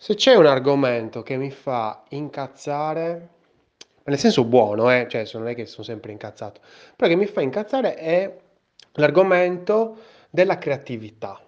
[0.00, 3.28] Se c'è un argomento che mi fa incazzare,
[4.04, 6.60] nel senso buono, eh, cioè non è che sono sempre incazzato,
[6.94, 8.38] però che mi fa incazzare è
[8.92, 9.98] l'argomento
[10.30, 11.40] della creatività.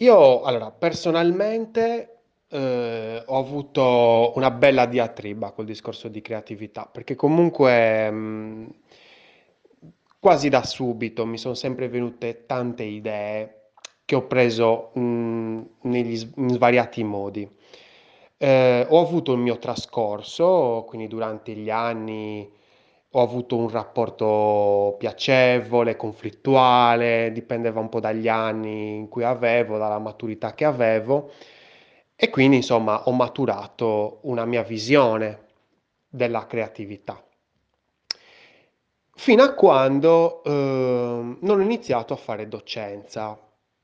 [0.00, 2.18] Io, allora, personalmente
[2.48, 8.74] eh, ho avuto una bella diatriba col discorso di creatività, perché comunque mh,
[10.20, 13.57] quasi da subito mi sono sempre venute tante idee
[14.08, 17.46] che ho preso mh, negli s- in svariati modi.
[18.38, 22.50] Eh, ho avuto il mio trascorso, quindi durante gli anni
[23.12, 29.98] ho avuto un rapporto piacevole, conflittuale, dipendeva un po' dagli anni in cui avevo, dalla
[29.98, 31.30] maturità che avevo
[32.16, 35.46] e quindi insomma ho maturato una mia visione
[36.08, 37.22] della creatività.
[39.16, 43.38] Fino a quando ehm, non ho iniziato a fare docenza.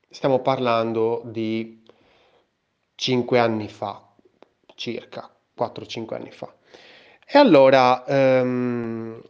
[0.09, 1.83] Stiamo parlando di
[2.95, 4.01] 5 anni fa,
[4.75, 6.53] circa 4-5 anni fa.
[7.27, 9.21] E allora ehm,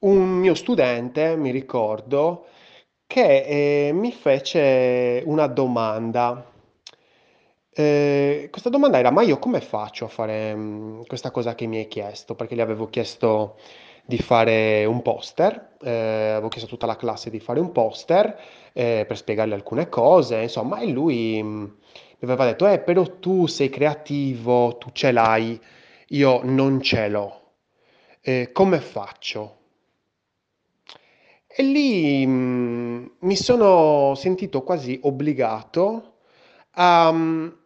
[0.00, 2.46] un mio studente, mi ricordo,
[3.06, 6.44] che eh, mi fece una domanda.
[7.70, 11.78] Eh, questa domanda era: ma io come faccio a fare mm, questa cosa che mi
[11.78, 12.34] hai chiesto?
[12.34, 13.56] Perché gli avevo chiesto
[14.08, 18.40] di fare un poster, eh, avevo chiesto a tutta la classe di fare un poster
[18.72, 21.74] eh, per spiegargli alcune cose, insomma, e lui mm, mi
[22.20, 25.60] aveva detto: Eh, però tu sei creativo, tu ce l'hai,
[26.08, 27.52] io non ce l'ho.
[28.22, 29.56] Eh, come faccio?
[31.46, 36.20] E lì mh, mi sono sentito quasi obbligato
[36.72, 37.58] a, mh,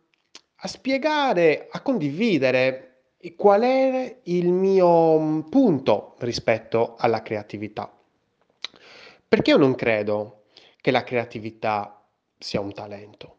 [0.57, 2.92] a spiegare, a condividere
[3.37, 7.92] qual è il mio mh, punto rispetto alla creatività.
[9.29, 10.42] Perché io non credo
[10.81, 12.03] che la creatività
[12.39, 13.37] sia un talento.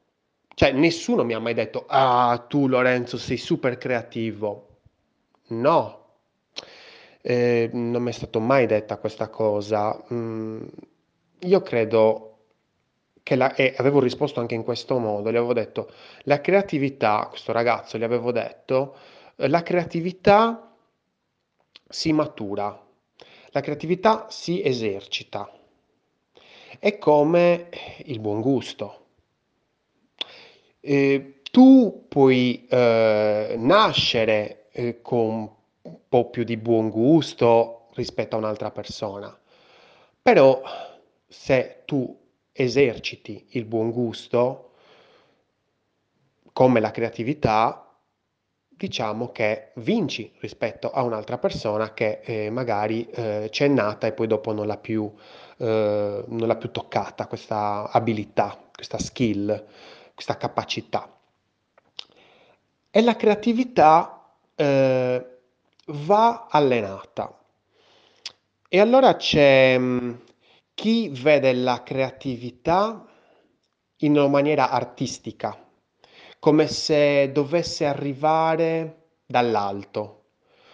[0.55, 4.69] Cioè, nessuno mi ha mai detto, ah, tu Lorenzo sei super creativo.
[5.49, 6.03] No,
[7.21, 10.01] eh, non mi è stato mai detta questa cosa.
[10.13, 10.63] Mm,
[11.39, 12.29] io credo
[13.23, 15.91] che la, e avevo risposto anche in questo modo, gli avevo detto,
[16.23, 18.95] la creatività, questo ragazzo gli avevo detto,
[19.35, 20.75] la creatività
[21.87, 22.79] si matura,
[23.49, 25.49] la creatività si esercita,
[26.79, 27.69] è come
[28.05, 29.05] il buon gusto.
[30.79, 38.39] Eh, tu puoi eh, nascere eh, con un po' più di buon gusto rispetto a
[38.39, 39.37] un'altra persona,
[40.21, 40.61] però
[41.27, 42.19] se tu
[42.51, 44.71] eserciti il buon gusto,
[46.51, 47.92] come la creatività,
[48.83, 54.27] diciamo che vinci rispetto a un'altra persona che eh, magari eh, c'è nata e poi
[54.27, 55.09] dopo non l'ha più,
[55.55, 59.67] eh, non l'ha più toccata questa abilità, questa skill,
[60.13, 61.09] questa capacità.
[62.91, 65.27] E la creatività eh,
[65.85, 67.39] va allenata.
[68.67, 70.21] E allora c'è mh,
[70.73, 73.05] chi vede la creatività
[73.99, 75.57] in una maniera artistica,
[76.43, 80.23] come se dovesse arrivare dall'alto,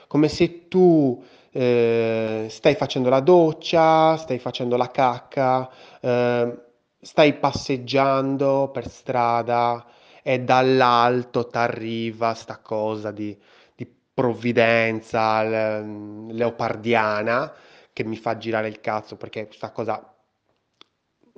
[0.08, 5.70] come se tu eh, stai facendo la doccia, stai facendo la cacca,
[6.02, 6.58] eh,
[7.00, 9.86] stai passeggiando per strada
[10.24, 13.38] e dall'alto ti arriva sta cosa di,
[13.76, 17.54] di provvidenza le- leopardiana
[17.94, 20.16] che mi fa girare il cazzo perché questa cosa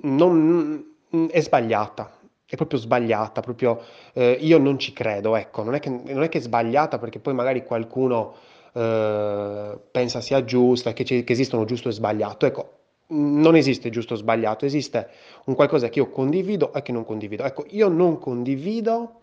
[0.04, 0.96] non,
[1.30, 2.20] è sbagliata.
[2.52, 3.80] È proprio sbagliata, proprio
[4.12, 7.18] eh, io non ci credo, ecco, non è che, non è che è sbagliata perché
[7.18, 8.34] poi magari qualcuno
[8.74, 12.44] eh, pensa sia giusta, che, che esistono giusto e sbagliato.
[12.44, 12.72] Ecco,
[13.06, 15.08] non esiste giusto o sbagliato, esiste
[15.46, 17.42] un qualcosa che io condivido e che non condivido.
[17.44, 19.20] Ecco, io non condivido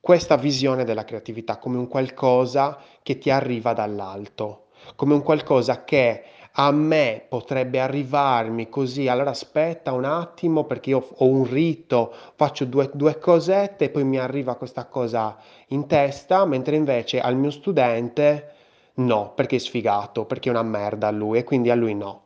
[0.00, 6.24] questa visione della creatività come un qualcosa che ti arriva dall'alto, come un qualcosa che
[6.52, 12.66] a me potrebbe arrivarmi così, allora aspetta un attimo perché io ho un rito, faccio
[12.66, 15.36] due, due cosette e poi mi arriva questa cosa
[15.68, 18.50] in testa, mentre invece al mio studente
[18.94, 22.24] no, perché è sfigato, perché è una merda a lui e quindi a lui no.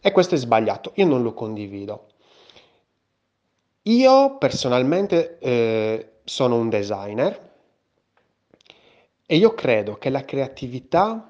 [0.00, 2.06] E questo è sbagliato, io non lo condivido.
[3.82, 7.46] Io personalmente eh, sono un designer
[9.26, 11.27] e io credo che la creatività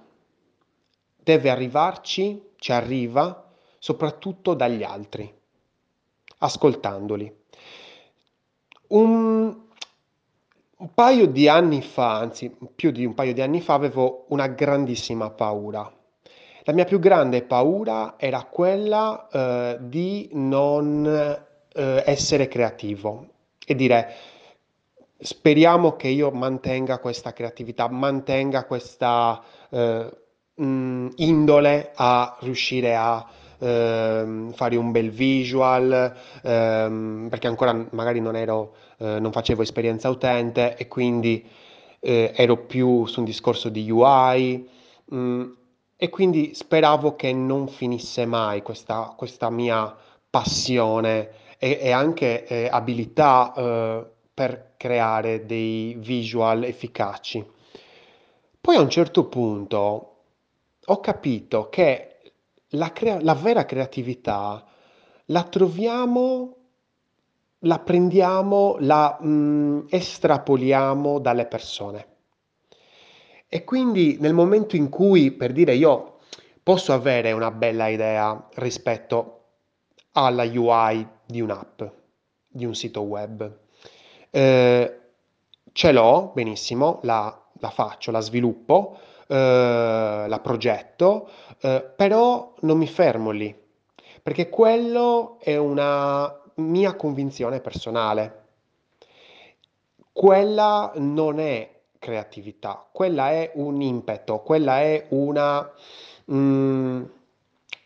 [1.28, 5.30] deve arrivarci, ci arriva soprattutto dagli altri,
[6.38, 7.36] ascoltandoli.
[8.88, 9.54] Un,
[10.76, 14.46] un paio di anni fa, anzi più di un paio di anni fa, avevo una
[14.46, 15.92] grandissima paura.
[16.62, 23.26] La mia più grande paura era quella eh, di non eh, essere creativo
[23.66, 24.14] e dire
[25.18, 30.10] speriamo che io mantenga questa creatività, mantenga questa eh,
[30.58, 33.24] mh, indole a riuscire a
[33.58, 40.08] ehm, fare un bel visual, ehm, perché ancora magari non ero, eh, non facevo esperienza
[40.10, 41.44] utente e quindi
[42.00, 44.68] eh, ero più su un discorso di UI.
[45.06, 45.44] mh,
[46.00, 49.94] e quindi speravo che non finisse mai questa, questa mia
[50.30, 57.44] passione e, e anche eh, abilità eh, per creare dei visual efficaci.
[58.60, 60.17] Poi a un certo punto
[60.90, 62.32] ho capito che
[62.70, 64.64] la, crea- la vera creatività
[65.26, 66.56] la troviamo,
[67.60, 72.06] la prendiamo, la mm, estrapoliamo dalle persone.
[73.48, 76.18] E quindi nel momento in cui, per dire, io
[76.62, 79.34] posso avere una bella idea rispetto
[80.12, 81.82] alla UI di un'app,
[82.46, 83.58] di un sito web,
[84.30, 85.00] eh,
[85.72, 88.98] ce l'ho benissimo, la, la faccio, la sviluppo,
[89.30, 91.28] eh, la progetto,
[91.60, 93.54] eh, però non mi fermo lì,
[94.22, 98.46] perché quello è una mia convinzione personale.
[100.12, 105.70] Quella non è creatività, quella è un impeto, quella è una,
[106.32, 107.02] mm,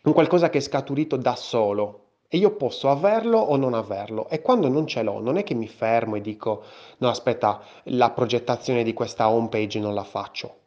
[0.03, 1.99] un qualcosa che è scaturito da solo.
[2.29, 4.27] E io posso averlo o non averlo.
[4.29, 6.63] E quando non ce l'ho, non è che mi fermo e dico,
[6.97, 10.61] no, aspetta, la progettazione di questa home page non la faccio.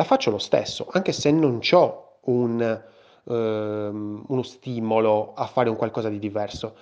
[0.00, 2.82] La faccio lo stesso, anche se non ho un,
[3.28, 6.74] ehm, uno stimolo a fare un qualcosa di diverso.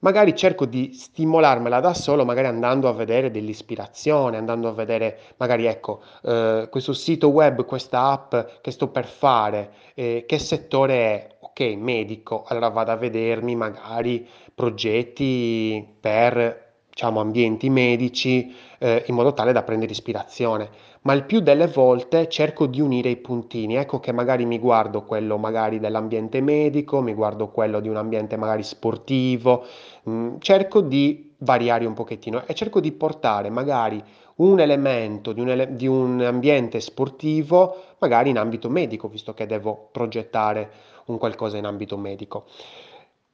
[0.00, 5.64] Magari cerco di stimolarmela da solo, magari andando a vedere dell'ispirazione, andando a vedere, magari
[5.64, 11.36] ecco, eh, questo sito web, questa app che sto per fare, eh, che settore è?
[11.40, 19.32] Ok, medico, allora vado a vedermi magari progetti per, diciamo, ambienti medici, eh, in modo
[19.32, 23.76] tale da prendere ispirazione ma il più delle volte cerco di unire i puntini.
[23.76, 28.36] Ecco che magari mi guardo quello magari dell'ambiente medico, mi guardo quello di un ambiente
[28.36, 29.64] magari sportivo,
[30.02, 34.02] mh, mm, cerco di variare un pochettino e cerco di portare magari
[34.36, 39.46] un elemento di un, ele- di un ambiente sportivo magari in ambito medico, visto che
[39.46, 40.70] devo progettare
[41.06, 42.44] un qualcosa in ambito medico.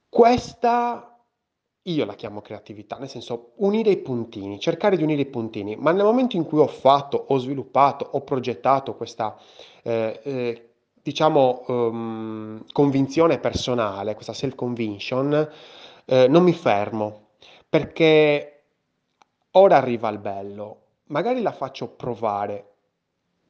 [0.09, 1.16] Questa
[1.91, 5.91] io la chiamo creatività, nel senso unire i puntini, cercare di unire i puntini, ma
[5.91, 9.37] nel momento in cui ho fatto, ho sviluppato, ho progettato questa,
[9.83, 10.69] eh, eh,
[11.01, 15.49] diciamo, um, convinzione personale, questa self-conviction,
[16.05, 17.29] eh, non mi fermo,
[17.69, 18.63] perché
[19.51, 22.73] ora arriva il bello, magari la faccio provare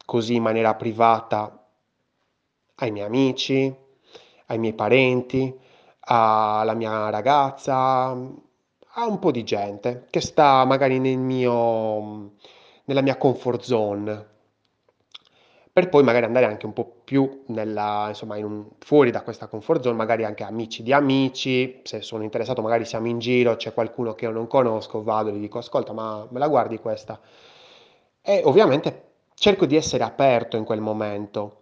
[0.05, 1.65] così in maniera privata
[2.75, 3.75] ai miei amici,
[4.45, 5.65] ai miei parenti,
[6.07, 8.07] alla mia ragazza,
[8.99, 12.31] a un po' di gente che sta magari nel mio,
[12.85, 14.25] nella mia comfort zone,
[15.71, 19.47] per poi magari andare anche un po' più nella, insomma, in un, fuori da questa
[19.47, 23.73] comfort zone, magari anche amici di amici, se sono interessato magari siamo in giro, c'è
[23.73, 27.19] qualcuno che io non conosco, vado e gli dico ascolta ma me la guardi questa?
[28.21, 29.03] E ovviamente
[29.35, 31.61] cerco di essere aperto in quel momento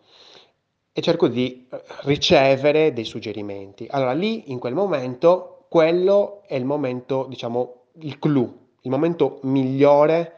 [0.97, 3.86] e cerco di eh, ricevere dei suggerimenti.
[3.89, 10.31] Allora lì, in quel momento, quello è il momento, diciamo, il clou, il momento migliore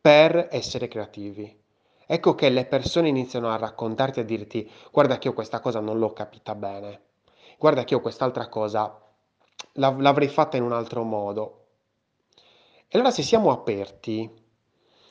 [0.00, 1.52] per essere creativi.
[2.06, 5.98] Ecco che le persone iniziano a raccontarti, a dirti, guarda che io questa cosa non
[5.98, 7.00] l'ho capita bene,
[7.58, 8.96] guarda che io quest'altra cosa
[9.72, 11.64] l'avrei fatta in un altro modo.
[12.86, 14.30] E allora se siamo aperti,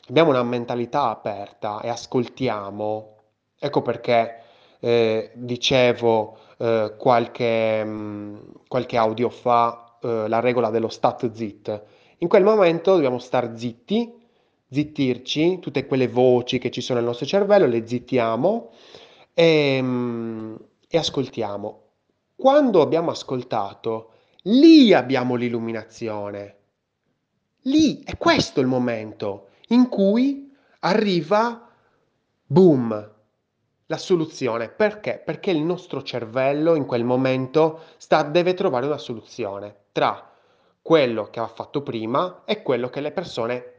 [0.08, 3.16] abbiamo una mentalità aperta e ascoltiamo,
[3.60, 4.44] ecco perché
[4.84, 8.38] eh, dicevo eh, qualche, mh, mm,
[8.68, 11.84] qualche audio fa eh, la regola dello stat zit.
[12.18, 14.14] In quel momento dobbiamo star zitti,
[14.70, 18.72] zittirci, tutte quelle voci che ci sono nel nostro cervello, le zittiamo
[19.34, 20.56] e, mh, mm,
[20.90, 21.82] e ascoltiamo.
[22.36, 24.12] Quando abbiamo ascoltato,
[24.44, 26.58] lì abbiamo l'illuminazione.
[27.62, 31.70] Lì è questo il momento in cui arriva,
[32.46, 33.12] boom,
[33.94, 34.70] la soluzione.
[34.70, 35.22] Perché?
[35.24, 40.32] Perché il nostro cervello in quel momento sta, deve trovare una soluzione tra
[40.82, 43.74] quello che ha fatto prima e quello che le persone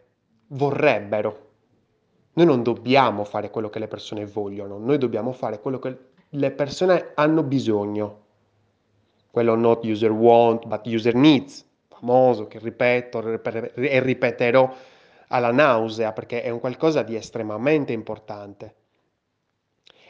[0.48, 1.42] vorrebbero.
[2.34, 6.50] Noi non dobbiamo fare quello che le persone vogliono, noi dobbiamo fare quello che le
[6.52, 8.22] persone hanno bisogno.
[9.30, 13.42] Quello not user want, but user needs, famoso che ripeto
[13.74, 14.72] e ripeterò
[15.28, 18.74] alla nausea perché è un qualcosa di estremamente importante.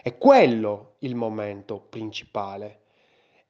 [0.04, 2.80] È quello il momento principale.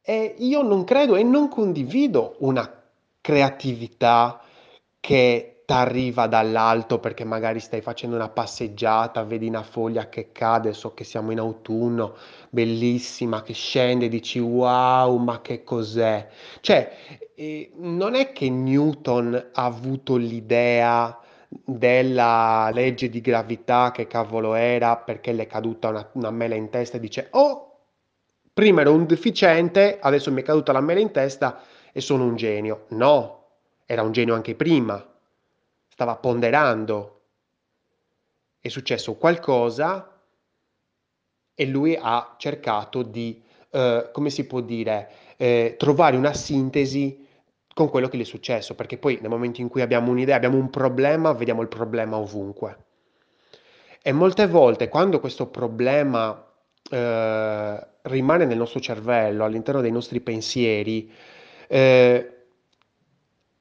[0.00, 2.72] E io non credo e non condivido una
[3.20, 4.40] creatività
[5.00, 10.94] che t'arriva dall'alto perché magari stai facendo una passeggiata, vedi una foglia che cade, so
[10.94, 12.14] che siamo in autunno,
[12.50, 16.28] bellissima, che scende, dici wow, ma che cos'è?
[16.60, 16.96] Cioè,
[17.34, 21.18] eh, non è che Newton ha avuto l'idea
[21.64, 26.70] della legge di gravità, che cavolo era, perché le è caduta una, una mela in
[26.70, 27.78] testa e dice, oh,
[28.52, 32.36] prima ero un deficiente, adesso mi è caduta la mela in testa e sono un
[32.36, 32.86] genio.
[32.90, 33.46] No,
[33.86, 35.04] era un genio anche prima,
[35.88, 37.20] stava ponderando.
[38.60, 40.20] È successo qualcosa
[41.54, 47.23] e lui ha cercato di, eh, come si può dire, eh, trovare una sintesi
[47.74, 50.56] con quello che gli è successo, perché poi nel momento in cui abbiamo un'idea, abbiamo
[50.56, 52.78] un problema, vediamo il problema ovunque.
[54.00, 56.46] E molte volte quando questo problema
[56.90, 61.10] eh, rimane nel nostro cervello, all'interno dei nostri pensieri,
[61.66, 62.34] eh,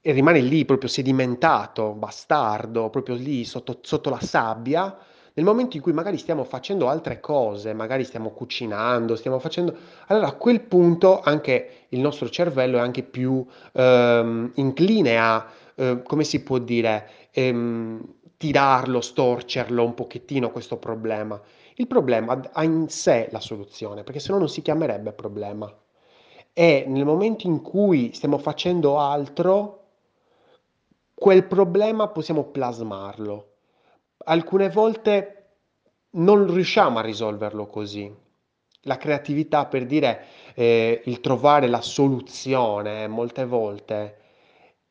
[0.06, 4.96] e rimane lì proprio sedimentato, bastardo, proprio lì sotto, sotto la sabbia,
[5.36, 9.76] nel momento in cui magari stiamo facendo altre cose, magari stiamo cucinando, stiamo facendo...
[10.08, 16.04] Allora a quel punto anche il nostro cervello è anche più ehm, incline a, eh,
[16.04, 21.42] come si può dire, ehm, tirarlo, storcerlo un pochettino questo problema.
[21.76, 25.72] Il problema ha in sé la soluzione, perché se no non si chiamerebbe problema.
[26.54, 29.80] E nel momento in cui stiamo facendo altro,
[31.16, 33.53] quel problema possiamo plasmarlo
[34.26, 35.44] alcune volte
[36.12, 38.12] non riusciamo a risolverlo così.
[38.86, 40.26] La creatività, per dire,
[40.56, 44.18] eh, il trovare la soluzione, molte volte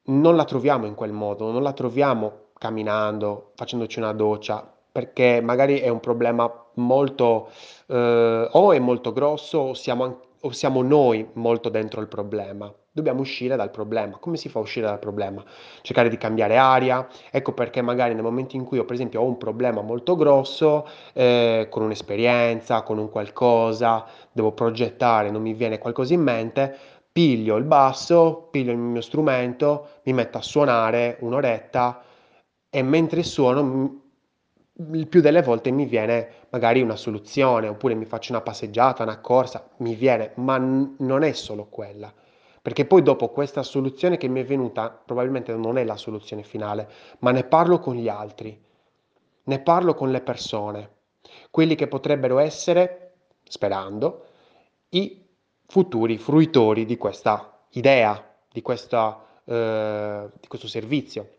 [0.05, 5.79] non la troviamo in quel modo, non la troviamo camminando, facendoci una doccia, perché magari
[5.79, 7.51] è un problema molto,
[7.87, 12.73] eh, o è molto grosso o siamo, o siamo noi molto dentro il problema.
[12.94, 14.18] Dobbiamo uscire dal problema.
[14.18, 15.42] Come si fa a uscire dal problema?
[15.80, 17.06] Cercare di cambiare aria.
[17.30, 20.87] Ecco perché magari nel momento in cui io, per esempio, ho un problema molto grosso,
[21.14, 26.76] eh, con un'esperienza, con un qualcosa, devo progettare, non mi viene qualcosa in mente,
[27.11, 32.02] piglio il basso, piglio il mio strumento, mi metto a suonare un'oretta
[32.68, 34.00] e mentre suono
[34.92, 39.18] il più delle volte mi viene magari una soluzione oppure mi faccio una passeggiata, una
[39.20, 42.12] corsa, mi viene, ma n- non è solo quella
[42.62, 46.88] perché poi dopo questa soluzione che mi è venuta probabilmente non è la soluzione finale,
[47.19, 48.57] ma ne parlo con gli altri,
[49.45, 50.90] ne parlo con le persone,
[51.50, 54.26] quelli che potrebbero essere, sperando,
[54.90, 55.26] i
[55.66, 61.31] futuri fruitori di questa idea, di, questa, eh, di questo servizio.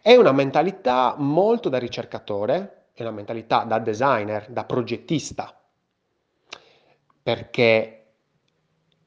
[0.00, 5.58] È una mentalità molto da ricercatore, è una mentalità da designer, da progettista,
[7.20, 7.97] perché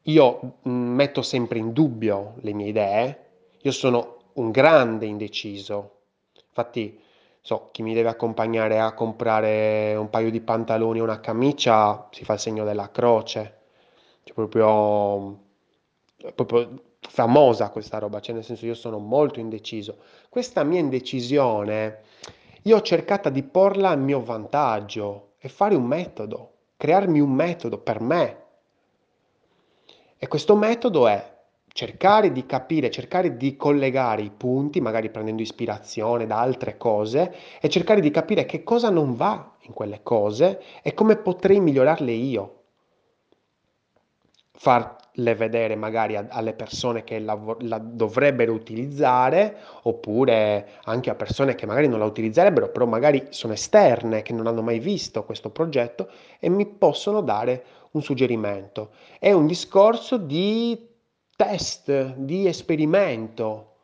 [0.03, 3.25] io mm, metto sempre in dubbio le mie idee,
[3.62, 6.00] io sono un grande indeciso,
[6.48, 7.00] infatti
[7.41, 12.24] so, chi mi deve accompagnare a comprare un paio di pantaloni o una camicia si
[12.24, 13.60] fa il segno della croce,
[14.24, 15.39] cioè proprio,
[16.36, 19.98] proprio famosa questa roba, cioè nel senso io sono molto indeciso.
[20.29, 22.01] Questa mia indecisione
[22.63, 27.79] io ho cercato di porla a mio vantaggio e fare un metodo, crearmi un metodo
[27.79, 28.40] per me,
[30.23, 31.39] e questo metodo è
[31.73, 37.67] cercare di capire, cercare di collegare i punti, magari prendendo ispirazione da altre cose, e
[37.69, 42.61] cercare di capire che cosa non va in quelle cose e come potrei migliorarle io.
[44.51, 51.55] Farle vedere magari a, alle persone che la, la, dovrebbero utilizzare, oppure anche a persone
[51.55, 55.49] che magari non la utilizzerebbero, però magari sono esterne, che non hanno mai visto questo
[55.49, 56.09] progetto
[56.39, 60.88] e mi possono dare un suggerimento, è un discorso di
[61.36, 63.75] test, di esperimento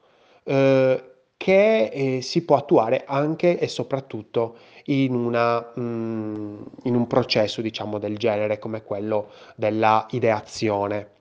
[0.43, 1.03] eh,
[1.37, 7.99] che eh, si può attuare anche e soprattutto in, una, mm, in un processo diciamo
[7.99, 11.15] del genere come quello della ideazione.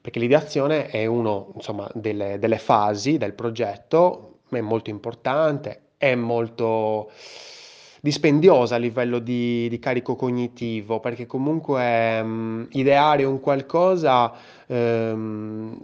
[0.00, 1.44] Perché l'ideazione è una
[1.94, 7.10] delle, delle, fasi del progetto, è molto importante, è molto
[8.02, 14.32] dispendiosa a livello di, di carico cognitivo, perché comunque um, ideare un qualcosa,
[14.66, 15.78] um,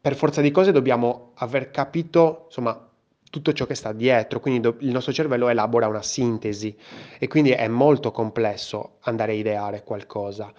[0.00, 2.90] per forza di cose dobbiamo aver capito, insomma,
[3.30, 6.76] tutto ciò che sta dietro, quindi do- il nostro cervello elabora una sintesi
[7.16, 10.52] e quindi è molto complesso andare a ideare qualcosa.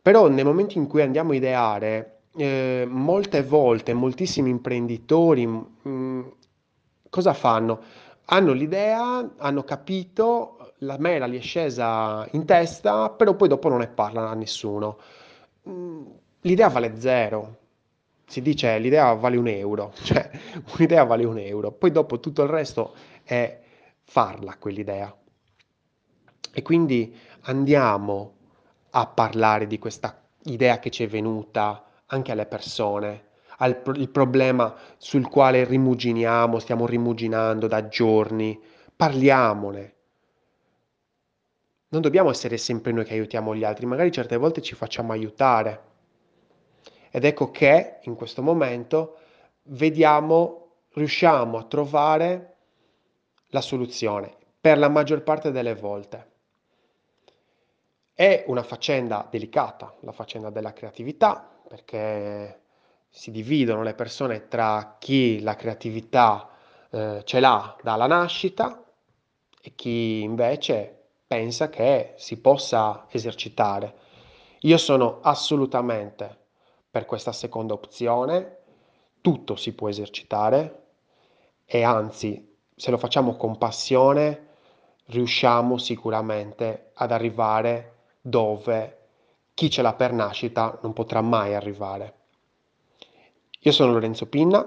[0.00, 6.22] Però nel momento in cui andiamo a ideare, eh, molte volte moltissimi imprenditori mh, mm,
[7.08, 7.80] cosa fanno?
[8.32, 13.78] Hanno l'idea, hanno capito, la mela gli è scesa in testa, però poi dopo non
[13.78, 14.98] ne parlano a nessuno.
[15.68, 16.06] Mm,
[16.42, 17.58] l'idea vale zero.
[18.26, 20.30] si dice l'idea vale un euro, cioè
[20.76, 22.94] un'idea vale un euro, poi dopo tutto il resto
[23.24, 23.60] è
[24.02, 25.14] farla quell'idea.
[26.52, 28.34] E quindi andiamo
[28.90, 33.29] a parlare di questa idea che ci è venuta anche alle persone,
[33.62, 38.58] al il problema sul quale rimuginiamo, stiamo rimuginando da giorni,
[38.94, 39.94] parliamone.
[41.88, 45.88] Non dobbiamo essere sempre noi che aiutiamo gli altri, magari certe volte ci facciamo aiutare.
[47.10, 49.18] Ed ecco che in questo momento
[49.64, 52.56] vediamo, riusciamo a trovare
[53.48, 56.28] la soluzione per la maggior parte delle volte.
[58.14, 62.59] È una faccenda delicata, la faccenda della creatività, perché
[63.10, 66.48] si dividono le persone tra chi la creatività
[66.90, 68.84] eh, ce l'ha dalla nascita
[69.60, 73.94] e chi invece pensa che si possa esercitare.
[74.60, 76.38] Io sono assolutamente
[76.90, 78.58] per questa seconda opzione,
[79.20, 80.86] tutto si può esercitare
[81.64, 84.48] e anzi, se lo facciamo con passione,
[85.06, 88.98] riusciamo sicuramente ad arrivare dove
[89.54, 92.19] chi ce l'ha per nascita non potrà mai arrivare.
[93.62, 94.66] Io sono Lorenzo Pinna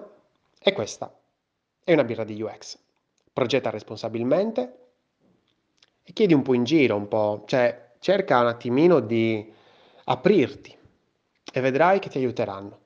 [0.60, 1.12] e questa
[1.84, 2.78] è una birra di UX.
[3.34, 4.92] Progetta responsabilmente
[6.04, 9.52] e chiedi un po' in giro, un po', cioè cerca un attimino di
[10.04, 10.78] aprirti
[11.52, 12.82] e vedrai che ti aiuteranno.